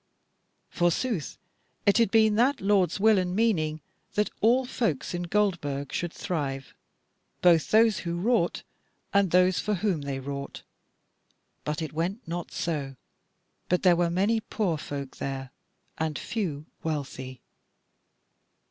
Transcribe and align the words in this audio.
Forsooth 0.71 1.37
it 1.85 1.99
had 1.99 2.09
been 2.09 2.33
that 2.33 2.59
lord's 2.59 2.99
will 2.99 3.19
and 3.19 3.35
meaning 3.35 3.81
that 4.15 4.31
all 4.41 4.65
folks 4.65 5.13
in 5.13 5.21
Goldburg 5.21 5.93
should 5.93 6.11
thrive, 6.11 6.73
both 7.43 7.69
those 7.69 7.99
who 7.99 8.17
wrought 8.19 8.63
and 9.13 9.29
those 9.29 9.59
for 9.59 9.75
whom 9.75 10.01
they 10.01 10.17
wrought. 10.19 10.63
But 11.63 11.83
it 11.83 11.93
went 11.93 12.27
not 12.27 12.51
so, 12.51 12.95
but 13.69 13.83
there 13.83 13.95
were 13.95 14.09
many 14.09 14.39
poor 14.39 14.75
folk 14.79 15.17
there, 15.17 15.51
and 15.99 16.17
few 16.17 16.65
wealthy. 16.81 17.39